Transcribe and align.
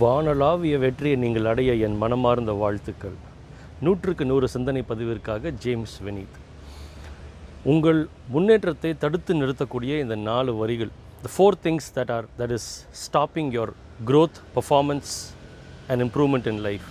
வானளாவிய 0.00 0.74
வெற்றியை 0.82 1.16
நீங்கள் 1.22 1.46
அடைய 1.50 1.70
என் 1.86 1.94
மனமார்ந்த 2.00 2.52
வாழ்த்துக்கள். 2.62 3.14
நூற்றுக்கு 3.84 4.24
நூறு 4.30 4.46
சிந்தனை 4.54 4.82
பதிவிற்காக 4.90 5.52
ஜேம்ஸ் 5.64 5.94
வினீத். 6.06 6.36
உங்கள் 7.72 8.00
முன்னேற்றத்தை 8.34 8.90
தடுத்து 9.04 9.32
நிறுத்தக்கூடிய 9.40 9.92
இந்த 10.04 10.16
நாலு 10.28 10.52
வரிகள் 10.60 10.92
the 11.24 11.30
four 11.34 11.58
things 11.64 11.88
that 11.98 12.12
are 12.16 12.26
that 12.40 12.54
is 12.58 12.68
stopping 13.04 13.50
your 13.56 13.72
growth 14.10 14.38
performance 14.56 15.14
and 15.90 16.04
improvement 16.06 16.48
in 16.52 16.62
life 16.68 16.88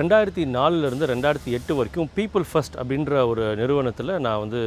ரெண்டாயிரத்தி 0.00 0.46
நாலுலேருந்து 0.56 1.10
ரெண்டாயிரத்தி 1.14 1.52
எட்டு 1.58 1.74
வரைக்கும் 1.80 2.10
பீப்புள் 2.18 2.46
ஃபஸ்ட் 2.50 2.78
அப்படின்ற 2.80 3.12
ஒரு 3.32 3.44
நிறுவனத்தில் 3.62 4.14
நான் 4.26 4.42
வந்து 4.44 4.62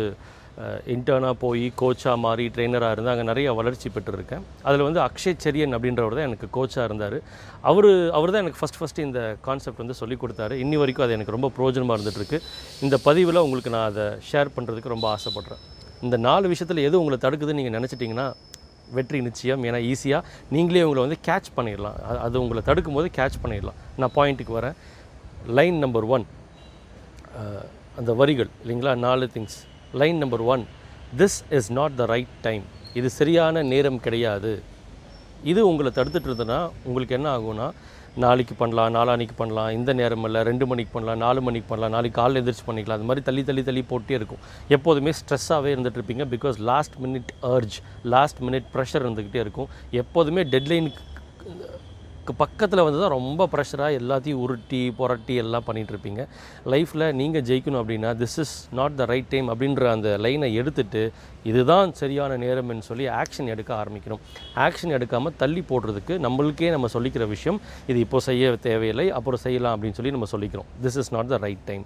இன்டர்னாக 0.59 1.31
போய் 1.31 1.73
கோச்சாக 1.81 2.17
மாறி 2.17 2.47
ட்ரெயினராக 2.47 2.91
இருந்து 2.91 3.09
அங்கே 3.09 3.23
நிறைய 3.23 3.53
வளர்ச்சி 3.53 3.89
பெற்றிருக்கேன். 3.89 4.41
அதில் 4.61 4.81
வந்து 4.81 4.99
அக்ஷய் 4.99 5.37
செரியன் 5.43 5.75
அப்படின்றவர் 5.75 6.15
தான் 6.15 6.17
எனக்கு 6.17 6.47
கோச்சாக 6.53 6.83
இருந்தார். 6.83 7.21
அவர் 7.61 8.11
அவர் 8.11 8.31
தான் 8.31 8.41
எனக்கு 8.41 8.65
ஃபஸ்ட் 8.65 8.83
ஃபஸ்ட்டு 8.83 8.99
இந்த 8.99 9.35
கான்செப்ட் 9.41 9.77
வந்து 9.77 9.93
சொல்லிக் 9.93 10.23
கொடுத்தாரு. 10.23 10.53
இன்னி 10.53 10.77
வரைக்கும் 10.77 11.05
அது 11.05 11.13
எனக்கு 11.13 11.31
ரொம்ப 11.31 11.51
பிரோஜனமாக 11.57 11.99
இருந்துகிட்ருக்கு 11.99 12.41
இந்த 12.81 12.97
பதிவில் 12.97 13.35
உங்களுக்கு 13.35 13.69
நான் 13.69 13.89
அதை 13.89 14.03
ஷேர் 14.03 14.47
பண்ணுறதுக்கு 14.57 14.87
ரொம்ப 14.87 15.15
ஆசைப்பட்றேன். 15.15 15.57
இந்த 16.01 16.17
நாலு 16.17 16.47
விஷயத்தில் 16.47 16.83
எது 16.83 17.03
உங்களை 17.03 17.19
தடுக்குதுன்னு 17.21 17.53
நீங்கள் 17.53 17.79
நினச்சிட்டிங்கன்னா 17.79 18.33
வெற்றி 18.91 19.21
நிச்சயம். 19.21 19.63
ஏன்னா 19.63 19.95
ஈஸியாக 19.95 20.23
நீங்களே 20.49 20.83
உங்களை 20.83 21.07
வந்து 21.07 21.17
கேட்ச் 21.25 21.59
பண்ணிடலாம். 21.59 21.93
அது- 22.11 22.17
அது 22.17 22.41
உங்களை 22.41 22.63
தடுக்கும் 22.63 22.93
போது 22.93 23.09
கேட்ச் 23.15 23.45
பண்ணிடலாம். 23.45 23.73
நான் 23.97 24.11
பாயிண்ட்டுக்கு 24.15 24.53
வரேன். 24.53 24.73
லைன் 25.47 25.77
நம்பர் 25.77 26.03
ஒன் 26.03 26.25
அந்த 27.97 28.13
வரிகள் 28.13 28.47
இல்லைங்களா? 28.65 28.95
நாலு 28.95 29.29
things 29.33 29.69
line 29.99 30.19
number 30.23 30.43
one 30.53 30.61
this 31.19 31.39
is 31.57 31.69
not 31.77 31.95
the 32.01 32.05
right 32.11 32.35
time 32.45 32.65
இது 32.99 33.09
சரியான 33.17 33.63
நேரம் 33.71 33.99
கிடையாது. 34.05 34.51
இது 35.51 35.61
உங்களை 35.69 35.91
தடுத்துட்டு 35.97 36.29
இருந்ததுன்னா 36.29 36.59
உங்களுக்கு 36.87 37.17
என்ன 37.17 37.27
ஆகும்னா 37.35 37.67
நாளைக்கு 38.23 38.53
பண்ணலாம் 38.61 38.93
நாளான்னைக்கு 38.95 39.35
பண்ணலாம் 39.41 39.69
இந்த 39.77 39.91
நேரம் 39.99 40.25
இல்லை 40.27 40.39
ரெண்டு 40.49 40.65
மணிக்கு 40.69 40.91
பண்ணலாம் 40.95 41.21
நாலு 41.25 41.39
மணிக்கு 41.47 41.67
பண்ணலாம் 41.69 41.93
நாளைக்கு 41.95 42.17
காலைல 42.21 42.39
எந்திரிச்சு 42.41 42.65
பண்ணிக்கலாம். 42.69 42.99
அது 42.99 43.07
மாதிரி 43.09 43.25
தள்ளி 43.27 43.43
தள்ளி 43.49 43.63
தள்ளி 43.69 43.83
போட்டே 43.91 44.15
இருக்கும். 44.19 44.41
எப்போதுமே 44.75 45.11
ஸ்ட்ரெஸ்ஸாகவே 45.19 45.71
இருந்துகிட்ருப்பீங்க 45.75 46.25
because 46.33 46.57
last 46.71 46.97
minute 47.03 47.31
urge 47.53 47.77
last 48.15 48.41
minute 48.47 48.67
pressure 48.73 49.05
இருந்துக்கிட்டே 49.05 49.41
இருக்கும். 49.45 49.69
எப்போதுமே 50.03 50.43
டெட்லைனுக்கு 50.55 51.01
பக்கத்தில் 52.41 52.83
வந்து 52.85 52.99
தான் 53.01 53.13
ரொம்ப 53.15 53.47
ப்ரெஷராக 53.53 53.97
எல்லாத்தையும் 53.99 54.41
உருட்டி 54.43 54.81
புரட்டி 54.99 55.35
எல்லாம் 55.43 55.65
பண்ணிகிட்ருப்பீங்க 55.67 56.21
லைஃப்பில் 56.73 57.05
நீங்கள் 57.19 57.43
ஜெயிக்கணும் 57.49 57.81
அப்படின்னா 57.81 58.09
this 58.21 58.37
is 58.43 58.53
not 58.79 58.95
the 58.99 59.05
right 59.11 59.29
time 59.33 59.47
அப்படின்ற 59.53 59.85
அந்த 59.95 60.09
லைனை 60.25 60.49
எடுத்துட்டு 60.61 61.01
இதுதான் 61.51 61.91
சரியான 62.01 62.37
நேரம்னு 62.45 62.87
சொல்லி 62.89 63.05
ஆக்ஷன் 63.21 63.51
எடுக்க 63.53 63.71
ஆரம்பிக்கணும். 63.81 64.21
ஆக்ஷன் 64.65 64.95
எடுக்காமல் 64.97 65.37
தள்ளி 65.43 65.63
போடுறதுக்கு 65.71 66.15
நம்மளுக்கே 66.25 66.71
நம்ம 66.75 66.89
சொல்லிக்கிற 66.95 67.27
விஷயம் 67.35 67.59
இது 67.91 67.99
இப்போ 68.05 68.21
செய்ய 68.29 68.51
தேவையில்லை 68.69 69.07
அப்புறம் 69.19 69.43
செய்யலாம் 69.45 69.75
அப்படின்னு 69.75 69.99
சொல்லி 69.99 70.15
நம்ம 70.17 70.29
சொல்லிக்கிறோம். 70.35 70.69
This 70.85 70.99
is 71.03 71.13
not 71.17 71.31
the 71.33 71.39
right 71.45 71.65
time 71.71 71.85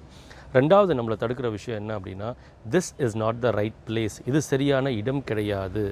ரெண்டாவது 0.57 0.93
நம்மளை 0.97 1.17
தடுக்கிற 1.21 1.47
விஷயம் 1.55 1.79
என்ன 1.81 1.93
அப்படின்னா 1.99 2.27
this 2.73 2.91
is 3.05 3.17
not 3.23 3.39
the 3.45 3.49
right 3.59 3.79
place 3.87 4.17
இது 4.31 4.41
சரியான 4.51 4.91
இடம் 5.01 5.23
கிடையாது. 5.29 5.85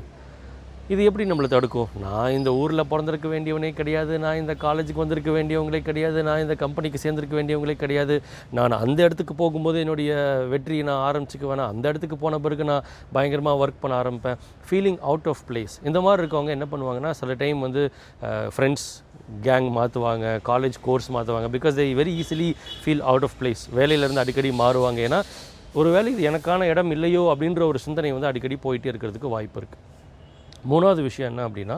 இது 0.92 1.02
எப்படி 1.09 1.26
நம்மளை 1.28 1.48
தடுக்கும்? 1.52 1.92
நான் 2.03 2.34
இந்த 2.38 2.50
ஊரில் 2.62 2.84
பிறந்திருக்க 2.89 3.28
வேண்டியவனே 3.34 3.70
கிடையாது. 3.78 4.14
நான் 4.23 4.39
இந்த 4.42 4.53
காலேஜுக்கு 4.64 5.02
வந்திருக்க 5.02 5.31
வேண்டியவங்களே 5.36 5.80
கிடையாது. 5.89 6.20
நான் 6.28 6.42
இந்த 6.45 6.56
கம்பெனிக்கு 6.64 7.00
சேர்ந்திருக்க 7.03 7.36
வேண்டியவங்களே 7.39 7.76
கிடையாது. 7.84 8.16
நான் 8.58 8.76
அந்த 8.80 9.00
இடத்துக்கு 9.06 9.36
போகும்போது 9.42 9.78
என்னுடைய 9.84 10.17
வெற்றியை 10.54 10.84
நான் 10.89 11.04
ஆரம்பிச்சுக்க 11.09 11.45
வேணாம் 11.52 11.72
அந்த 11.73 11.86
இடத்துக்கு 11.92 12.17
போன 12.23 12.39
பிறகு 12.45 12.66
நான் 12.72 12.88
பயங்கரமாக 13.17 13.61
ஒர்க் 13.66 13.80
பண்ண 13.84 13.95
ஆரம்பிப்பேன். 14.02 14.42
ஃபீலிங் 14.67 15.00
அவுட் 15.11 15.30
ஆஃப் 15.34 15.44
பிளேஸ் 15.52 15.76
இந்த 15.89 16.02
மாதிரி 16.08 16.22
இருக்கவங்க 16.23 16.54
என்ன 16.58 16.67
பண்ணுவாங்கன்னா 16.73 17.14
சில 17.22 17.38
டைம் 17.44 17.61
வந்து 17.67 17.84
ஃப்ரெண்ட்ஸ் 18.58 18.88
கேங் 19.48 19.70
மாற்றுவாங்க 19.80 20.36
காலேஜ் 20.52 20.80
கோர்ஸ் 20.89 21.09
மாற்றுவாங்க 21.17 21.50
because 21.56 21.80
they 21.80 21.88
very 22.02 22.16
easily 22.23 22.50
feel 22.84 23.06
out 23.14 23.28
of 23.30 23.38
place 23.42 23.64
வேலையிலேருந்து 23.80 24.23
அடிக்கடி 24.26 24.54
மாறுவாங்க. 24.64 25.02
ஏன்னா 25.09 25.22
ஒரு 25.80 25.92
வேளை 25.95 26.09
இது 26.17 26.30
எனக்கான 26.34 26.70
இடம் 26.73 26.94
இல்லையோ 26.98 27.26
அப்படின்ற 27.33 27.64
ஒரு 27.71 27.82
சிந்தனை 27.88 28.14
வந்து 28.17 28.32
அடிக்கடி 28.33 28.58
போயிட்டே 28.67 28.92
இருக்கிறதுக்கு 28.94 29.36
வாய்ப்பு 29.38 29.60
இருக்குது 29.61 29.92
மூணாவது 30.72 31.02
விஷயம் 31.10 31.32
என்ன 31.32 31.48
அப்படின்னா 31.50 31.78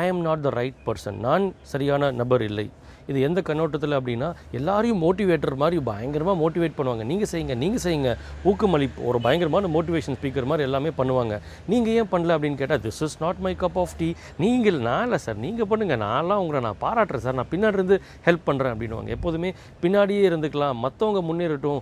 ஐ 0.00 0.02
am 0.14 0.24
not 0.30 0.44
the 0.48 0.50
right 0.60 0.82
person 0.88 1.22
நான் 1.28 1.46
சரியான 1.74 2.10
நபர் 2.22 2.44
இல்லை. 2.50 2.68
இது 3.10 3.18
எந்த 3.26 3.40
கண்ணோட்டத்தில் 3.48 3.96
அப்படின்னா 3.96 4.28
எல்லாரையும் 4.58 5.00
மோட்டிவேட்டர் 5.02 5.54
மாதிரி 5.62 5.76
பயங்கரமாக 5.88 6.36
மோட்டிவேட் 6.40 6.74
பண்ணுவாங்க. 6.78 7.02
நீங்கள் 7.10 7.30
செய்யுங்க 7.32 7.54
நீங்கள் 7.60 7.82
செய்யுங்க. 7.84 8.12
ஊக்கமளி 8.50 8.86
ஒரு 9.08 9.18
பயங்கரமான 9.26 9.68
மோட்டிவேஷன் 9.74 10.16
ஸ்பீக்கர் 10.18 10.48
மாதிரி 10.50 10.66
எல்லாமே 10.68 10.90
பண்ணுவாங்க. 11.00 11.36
நீங்கள் 11.72 11.94
ஏன் 11.98 12.10
பண்ணல 12.12 12.36
அப்படின்னு 12.36 12.58
கேட்டால் 12.62 12.82
this 12.86 13.00
is 13.06 13.16
not 13.24 13.42
my 13.46 13.52
cup 13.62 13.78
of 13.82 13.94
tea 14.00 14.08
நீங்கள் 14.44 14.80
நான் 14.88 15.04
இல்லை 15.08 15.20
சார் 15.26 15.38
நீங்கள் 15.44 15.68
பண்ணுங்கள் 15.72 16.02
நான்லாம் 16.04 16.42
உங்களை 16.44 16.62
நான் 16.66 16.80
பாராட்டுறேன் 16.82 17.24
சார் 17.26 17.38
நான் 17.40 17.50
பின்னாடி 17.52 17.80
இருந்து 17.80 17.98
ஹெல்ப் 18.26 18.46
பண்ணுறேன் 18.48 18.74
அப்படின்னுவாங்க. 18.74 19.12
எப்போதுமே 19.18 19.52
பின்னாடியே 19.84 20.24
இருந்துக்கலாம். 20.30 20.76
மற்றவங்க 20.86 21.22
முன்னேறட்டும். 21.30 21.80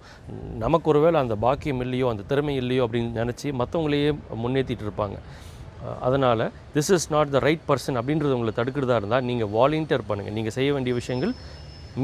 நமக்கு 0.64 0.92
ஒருவேளை 0.94 1.18
அந்த 1.24 1.38
பாக்கியம் 1.46 1.82
இல்லையோ 1.86 2.08
அந்த 2.14 2.28
திறமை 2.32 2.56
இல்லையோ 2.64 2.84
அப்படின்னு 2.88 3.20
நினச்சி 3.22 3.48
மற்றவங்களையே 3.62 4.12
முன்னேற்றிட்டு 4.44 4.86
இருப்பாங்க. 4.88 5.18
அதனால் 6.06 6.44
this 6.74 6.90
is 6.96 7.06
not 7.14 7.32
the 7.34 7.38
right 7.46 7.64
person 7.68 7.98
அப்படின்றது 8.00 8.36
உங்களை 8.36 8.52
தடுக்கிறதா 8.58 8.96
இருந்தால் 9.00 9.26
நீங்கள் 9.30 9.50
வாலண்டியர் 9.56 10.04
பண்ணுங்கள் 10.08 10.36
நீங்கள் 10.38 10.56
செய்ய 10.58 10.70
வேண்டிய 10.76 10.94
விஷயங்கள் 11.00 11.32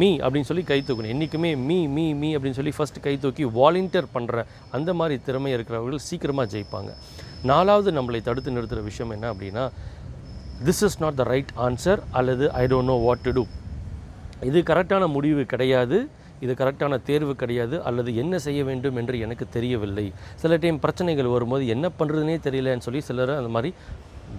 மீ 0.01 0.09
அப்படின்னு 0.25 0.49
சொல்லி 0.49 0.65
கை 0.71 0.79
தூக்கணும். 0.89 1.13
என்றைக்குமே 1.15 1.51
மீ 1.69 1.79
மீ 1.95 2.05
மீ 2.23 2.29
அப்படின்னு 2.37 2.59
சொல்லி 2.59 2.75
ஃபஸ்ட்டு 2.77 3.05
கை 3.07 3.15
தூக்கி 3.23 3.45
வாலண்டியர் 3.61 4.09
பண்ணுற 4.17 4.45
அந்த 4.77 4.91
மாதிரி 4.99 5.17
திறமை 5.29 5.53
இருக்கிறவர்கள் 5.57 6.05
சீக்கிரமாக 6.09 6.47
ஜெயிப்பாங்க. 6.53 6.91
நாலாவது 7.51 7.91
நம்மளை 7.99 8.21
தடுத்து 8.29 8.55
நிறுத்துகிற 8.57 8.83
விஷயம் 8.91 9.13
என்ன 9.17 9.27
அப்படின்னா 9.33 9.65
this 10.69 10.83
is 10.89 10.99
not 11.05 11.19
the 11.21 11.27
right 11.33 11.53
answer 11.67 12.03
அல்லது 12.21 12.47
I 12.63 12.65
don't 12.73 12.91
know 12.93 12.99
what 13.07 13.25
to 13.27 13.33
do 13.39 13.45
இது 14.49 14.59
கரெக்டான 14.71 15.05
முடிவு 15.17 15.43
கிடையாது. 15.53 15.99
இது 16.45 16.53
கரெக்டான 16.61 16.99
தேர்வு 17.09 17.33
கிடையாது 17.43 17.77
அல்லது 17.89 18.11
என்ன 18.23 18.39
செய்ய 18.47 18.61
வேண்டும் 18.71 18.99
என்று 19.03 19.17
எனக்கு 19.27 19.47
தெரியவில்லை. 19.57 20.07
சில 20.43 20.57
டைம் 20.65 20.79
பிரச்சனைகள் 20.85 21.35
வரும்போது 21.37 21.65
என்ன 21.75 21.89
பண்ணுறதுனே 21.99 22.37
தெரியலன்னு 22.49 22.87
சொல்லி 22.89 23.03
சிலர் 23.11 23.35
அந்த 23.41 23.53
மாதிரி 23.57 23.73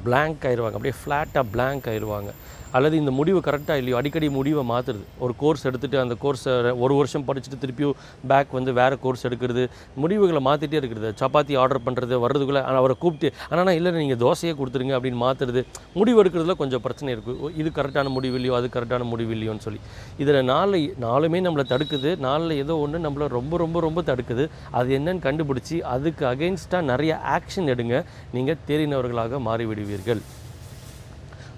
பிளாங்க் 0.05 0.45
ஆயிடுவாங்க 0.49 0.77
அப்படியே 0.79 0.97
ஃப்ளாட்டாக 1.01 1.45
பிளாங்க் 1.53 1.87
ஆயிடுவாங்க 1.91 2.31
அல்லது 2.77 2.95
இந்த 3.01 3.11
முடிவு 3.19 3.39
கரெக்டாக 3.47 3.79
இல்லையோ 3.81 3.97
அடிக்கடி 4.01 4.27
முடிவை 4.37 4.63
மாற்றுறது 4.71 5.05
ஒரு 5.25 5.33
கோர்ஸ் 5.41 5.65
எடுத்துகிட்டு 5.69 6.01
அந்த 6.03 6.15
கோர்ஸை 6.23 6.53
ஒரு 6.85 6.93
வருஷம் 6.99 7.25
படிச்சுட்டு 7.29 7.59
திருப்பியும் 7.63 7.95
பேக் 8.31 8.57
வந்து 8.57 8.71
வேறு 8.79 8.97
கோர்ஸ் 9.05 9.25
எடுக்கிறது. 9.29 9.63
முடிவுகளை 10.03 10.41
மாற்றிட்டே 10.49 10.77
இருக்கிறது. 10.81 11.11
சப்பாத்தி 11.21 11.53
ஆர்டர் 11.63 11.83
பண்ணுறது 11.87 12.21
வர்றதுக்குள்ளே 12.25 12.63
ஆனால் 12.67 12.81
அவரை 12.81 12.97
கூப்பிட்டு 13.03 13.29
ஆனால் 13.51 13.75
இல்லை 13.79 13.95
நீங்கள் 14.01 14.21
தோசையே 14.25 14.53
கொடுத்துருங்க 14.59 14.95
அப்படின்னு 14.97 15.21
மாற்றுறது 15.25 15.63
முடிவு 15.99 16.19
எடுக்கிறதுல 16.23 16.55
கொஞ்சம் 16.63 16.83
பிரச்சனை 16.85 17.09
இருக்குது 17.15 17.53
இது 17.61 17.71
கரெக்டான 17.79 18.11
முடிவு 18.17 18.35
இல்லையோ 18.39 18.55
அது 18.59 18.69
கரெக்டான 18.75 19.07
முடிவு 19.13 19.33
இல்லையோன்னு 19.37 19.65
சொல்லி. 19.67 19.81
இதில் 20.23 20.41
நாலு 20.53 20.79
நாலுமே 21.05 21.41
நம்மளை 21.47 21.65
தடுக்குது. 21.73 22.11
நாளில் 22.27 22.59
ஏதோ 22.63 22.75
ஒன்று 22.85 23.05
நம்மளை 23.07 23.27
ரொம்ப 23.37 23.57
ரொம்ப 23.63 23.79
ரொம்ப 23.87 24.01
தடுக்குது. 24.11 24.45
அது 24.79 24.89
என்னன்னு 24.99 25.25
கண்டுபிடிச்சி 25.27 25.77
அதுக்கு 25.95 26.25
அகெயின்ஸ்டாக 26.33 26.89
நிறைய 26.91 27.13
ஆக்ஷன் 27.37 27.71
எடுங்க. 27.75 27.97
நீங்கள் 28.37 28.61
தேறினவர்களாக 28.69 29.39
மாறிவிடுவீர்கள். 29.49 30.23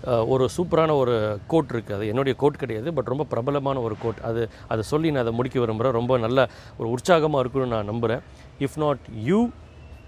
ஒரு 0.05 0.49
சூப்பரான 0.57 0.95
ஒரு 0.95 1.39
கோட் 1.47 1.71
இருக்குது 1.73 1.93
அது 1.93 2.07
என்னுடைய 2.07 2.37
கோட் 2.37 2.55
கிடையாது 2.55 2.93
பட் 2.93 3.05
ரொம்ப 3.05 3.23
பிரபலமான 3.23 3.81
ஒரு 3.81 3.95
கோட். 4.01 4.19
அது 4.21 4.49
அதை 4.67 4.83
சொல்லி 4.83 5.11
நான் 5.11 5.21
அதை 5.21 5.33
முடிக்க 5.33 5.59
விரும்புகிறேன் 5.59 5.93
ரொம்ப 5.93 6.17
நல்ல 6.17 6.49
ஒரு 6.77 6.89
உற்சாகமாக 6.89 7.39
இருக்கும்னு 7.39 7.75
நான் 7.75 7.85
நம்புகிறேன் 7.85 8.21
if 8.59 8.77
not 8.77 8.99
you 9.23 9.49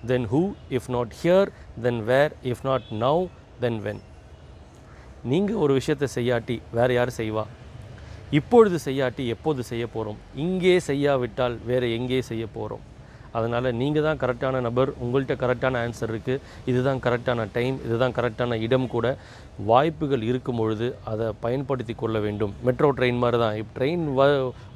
then 0.06 0.28
who 0.32 0.54
if 0.70 0.90
not 0.90 1.14
here 1.24 1.50
then 1.82 2.04
where 2.04 2.32
if 2.44 2.64
not 2.64 2.82
now 2.92 3.28
then 3.60 3.82
when 3.82 4.02
நீங்கள் 5.24 5.56
ஒரு 5.56 5.74
விஷயத்தை 5.74 6.08
செய்யாட்டி 6.16 6.62
வேறு 6.72 6.94
யார் 6.94 7.12
செய்வா? 7.18 7.46
இப்பொழுது 8.32 8.80
செய்யாட்டி 8.86 9.28
எப்போது 9.28 9.64
செய்ய 9.64 9.88
போகிறோம் 9.88 10.18
இங்கே 10.36 10.80
செய்யாவிட்டால் 10.80 11.60
வேறு 11.66 11.94
எங்கே 11.94 12.22
செய்ய 12.22 12.48
போகிறோம் 12.54 12.84
அதனால் 13.40 13.70
நீங்கள் 13.82 14.06
தான் 14.08 14.22
கரெக்டான 14.24 14.62
நபர் 14.68 14.92
உங்கள்கிட்ட 15.04 15.36
கரெக்டான 15.44 15.80
ஆன்சர் 15.86 16.12
இருக்குது 16.14 16.42
இதுதான் 16.72 17.02
கரெக்டான 17.08 17.48
டைம் 17.58 17.78
இதுதான் 17.88 18.16
கரெக்டான 18.20 18.60
இடம் 18.68 18.88
கூட 18.96 19.08
வாய்ப்புகள் 19.70 20.24
இருக்கும் 20.30 20.60
பொழுது 20.62 20.88
அதை 21.12 21.28
பயன்படுத்தி 21.44 21.94
கொள்ள 22.02 22.18
வேண்டும். 22.26 22.54
மெட்ரோ 22.68 22.88
ட்ரெயின் 22.98 23.20
மாதிரி 23.22 23.38
தான். 23.44 23.56
இப்போ 23.60 23.74
ட்ரெயின் 23.78 24.04
வ 24.18 24.24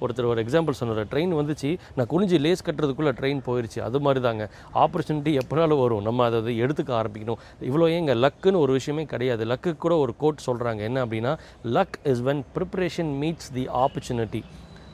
ஒருத்தர் 0.03 0.29
ஒரு 0.31 0.41
எக்ஸாம்பிள் 0.43 0.77
சொன்னார். 0.79 1.09
ட்ரெயின் 1.13 1.33
வந்துச்சு 1.39 1.69
நான் 1.97 2.09
குனிஞ்சு 2.13 2.37
லேஸ் 2.45 2.65
கட்டுறதுக்குள்ளே 2.67 3.13
ட்ரெயின் 3.19 3.41
போயிடுச்சு 3.47 3.79
அது 3.87 3.99
மாதிரி 4.05 4.21
தாங்க. 4.27 4.45
ஆப்பர்ச்சுனிட்டி 4.83 5.33
எப்போனாலும் 5.41 5.81
வரும். 5.83 6.05
நம்ம 6.07 6.25
அதை 6.27 6.37
வந்து 6.41 6.55
எடுத்துக்க 6.65 6.93
ஆரம்பிக்கணும். 7.01 7.41
இவ்வளோ 7.69 7.89
ஏங்க 7.97 8.15
லக்குன்னு 8.25 8.63
ஒரு 8.65 8.73
விஷயமே 8.79 9.05
கிடையாது. 9.13 9.45
லக்கு 9.53 9.73
கூட 9.85 9.95
ஒரு 10.05 10.15
கோட் 10.23 10.47
சொல்கிறாங்க 10.47 10.81
என்ன 10.89 11.03
அப்படின்னா 11.05 11.33
luck 11.77 11.99
is 12.13 12.23
when 12.29 12.43
preparation 12.57 13.13
meets 13.23 13.51
the 13.57 13.65
opportunity 13.83 14.43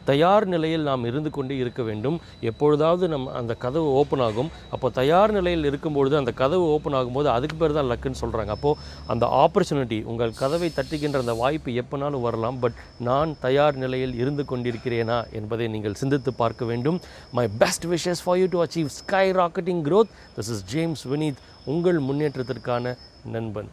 தயார் 0.10 0.46
நிலையில் 0.54 0.88
நாம் 0.90 1.07
இருந்து 1.10 1.30
கொண்டே 1.38 1.56
இருக்க 1.63 1.81
வேண்டும். 1.90 2.18
எப்பொழுதாவது 2.50 3.06
நம் 3.13 3.28
அந்த 3.40 3.54
கதவு 3.63 3.90
ஓப்பன் 4.00 4.24
ஆகும். 4.28 4.50
அப்போ 4.75 4.90
தயார் 5.00 5.34
நிலையில் 5.38 5.68
இருக்கும்பொழுது 5.69 6.16
அந்த 6.22 6.34
கதவு 6.42 6.66
ஓப்பன் 6.75 6.98
ஆகும்போது 7.00 7.30
அதுக்கு 7.36 7.57
பேர் 7.62 7.78
தான் 7.80 7.90
லக்குன்னு 7.92 8.22
சொல்கிறாங்க 8.24 8.54
அப்போது 8.57 8.80
அந்த 9.13 9.25
ஆப்பர்ச்சுனிட்டி 9.44 10.00
உங்கள் 10.13 10.36
கதவை 10.42 10.69
தட்டுகின்ற 10.78 11.24
அந்த 11.25 11.36
வாய்ப்பு 11.44 11.78
எப்போனாலும் 11.84 12.25
வரலாம். 12.28 12.60
பட் 12.66 12.78
நான் 13.10 13.31
தயார் 13.46 13.78
நிலையில் 13.86 14.16
இருந்து 14.24 14.46
கொண்டிருக்கிறேனா 14.52 15.19
என்பதை 15.40 15.68
நீங்கள் 15.75 16.00
சிந்தித்து 16.02 16.34
பார்க்க 16.44 16.66
வேண்டும். 16.72 17.00
My 17.40 17.48
best 17.63 17.88
wishes 17.96 18.24
for 18.25 18.40
you 18.42 18.50
to 18.56 18.62
achieve 18.66 18.92
sky 19.00 19.25
rocketing 19.42 19.84
growth 19.90 20.13
this 20.38 20.54
is 20.56 20.63
James 20.75 21.06
Vineeth 21.13 21.42
உங்கள் 21.74 22.00
முன்னேற்றத்திற்கான 22.10 22.96
நண்பன். 23.36 23.72